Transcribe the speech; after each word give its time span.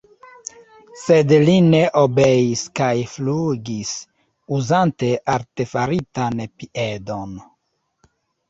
Sed 1.01 1.33
li 1.49 1.53
ne 1.65 1.81
obeis 2.01 2.63
kaj 2.79 2.89
flugis, 3.11 3.91
uzante 4.57 5.13
artefaritan 5.35 6.45
piedon. 6.63 7.39